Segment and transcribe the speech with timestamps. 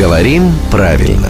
[0.00, 1.28] Говорим правильно.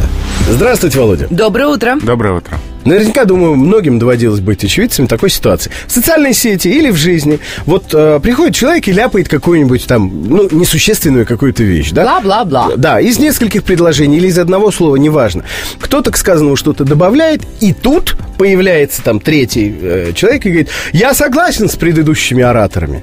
[0.48, 1.26] Здравствуйте, Володя.
[1.28, 1.98] Доброе утро.
[2.00, 2.56] Доброе утро.
[2.84, 5.72] Наверняка, думаю, многим доводилось быть очевидцами такой ситуации.
[5.88, 7.40] В социальной сети или в жизни.
[7.66, 12.04] Вот э, приходит человек и ляпает какую-нибудь там, ну, несущественную какую-то вещь, да?
[12.04, 12.70] Бла-бла-бла.
[12.76, 15.42] Да, из нескольких предложений или из одного слова, неважно.
[15.80, 21.12] Кто-то к сказанному что-то добавляет, и тут появляется там третий э, человек и говорит, я
[21.12, 23.02] согласен с предыдущими ораторами.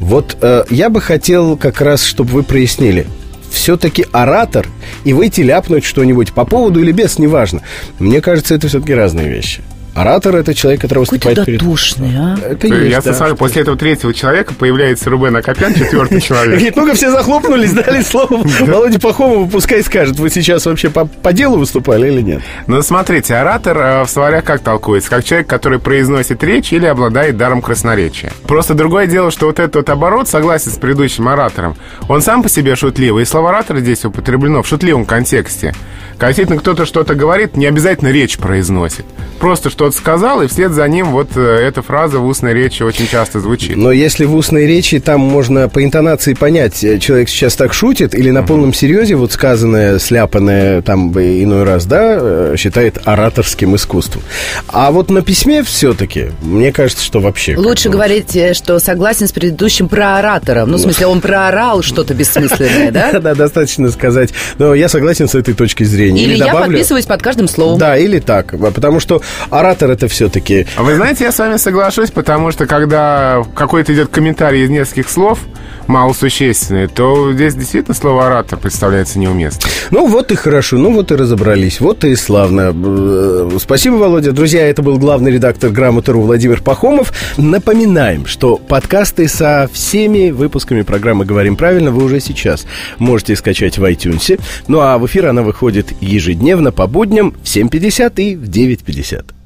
[0.00, 3.06] Вот э, я бы хотел как раз, чтобы вы прояснили,
[3.50, 4.66] все-таки оратор
[5.04, 7.62] и выйти ляпнуть что-нибудь по поводу или без, неважно.
[7.98, 9.62] Мне кажется, это все-таки разные вещи.
[9.98, 11.60] Оратор– это человек, который Какой выступает ты перед...
[11.60, 12.38] дотошный, а?
[12.40, 13.12] Это Я есть, да.
[13.14, 16.54] согласен, после этого третьего человека появляется Рубен Акопян, четвертый человек.
[16.54, 21.32] Говорит, ну-ка все захлопнулись, дали слово Володе Пахомову, пускай скажет, вы сейчас вообще по, по
[21.32, 22.42] делу выступали или нет?
[22.68, 25.10] Ну, смотрите, оратор э, в словарях как толкуется?
[25.10, 28.30] Как человек, который произносит речь или обладает даром красноречия.
[28.46, 31.76] Просто другое дело, что вот этот вот оборот, согласен с предыдущим оратором,
[32.08, 35.74] он сам по себе шутливый, и слово оратора здесь употреблено в шутливом контексте.
[36.18, 39.04] Когда действительно кто-то что-то говорит, не обязательно речь произносит.
[39.38, 43.06] Просто что-то сказал, и вслед за ним вот э, эта фраза в устной речи очень
[43.06, 43.76] часто звучит.
[43.76, 48.16] Но если в устной речи, там можно по интонации понять, э, человек сейчас так шутит,
[48.16, 54.22] или на полном серьезе вот сказанное, сляпанное там иной раз, да, э, считает ораторским искусством.
[54.66, 57.56] А вот на письме все-таки, мне кажется, что вообще...
[57.56, 60.72] Лучше говорить, что согласен с предыдущим прооратором.
[60.72, 63.12] Ну, в смысле, он проорал что-то бессмысленное, да?
[63.18, 66.07] Да, достаточно сказать, но я согласен с этой точки зрения.
[66.16, 67.78] Или я добавлю- подписываюсь под каждым словом.
[67.78, 70.66] Да, или так, потому что оратор это все-таки...
[70.76, 75.08] А Вы знаете, я с вами соглашусь, потому что когда какой-то идет комментарий из нескольких
[75.08, 75.40] слов,
[75.86, 79.70] малосущественный, то здесь действительно слово «оратор» представляется неуместным.
[79.90, 82.74] Ну вот и хорошо, ну вот и разобрались, вот и славно.
[82.74, 84.32] Э, Спасибо, Володя.
[84.32, 87.12] Друзья, это был главный редактор «Грамоты.ру» Владимир Пахомов.
[87.36, 92.66] Напоминаем, что подкасты со всеми выпусками программы «Говорим правильно» вы уже сейчас
[92.98, 94.40] можете скачать в iTunes.
[94.66, 99.37] Ну а в эфир она выходит ежедневно по будням в 7.50 и в 9.50.